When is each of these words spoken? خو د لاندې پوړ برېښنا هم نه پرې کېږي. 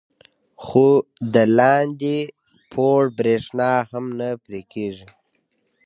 خو 0.63 0.89
د 1.33 1.35
لاندې 1.57 2.17
پوړ 2.71 3.01
برېښنا 3.17 3.73
هم 3.89 4.05
نه 4.19 4.29
پرې 4.43 4.61
کېږي. 4.73 5.07